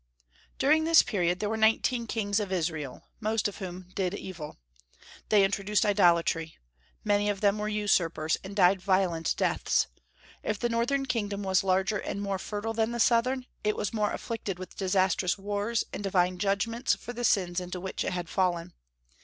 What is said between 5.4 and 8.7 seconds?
introduced idolatry; many of them were usurpers, and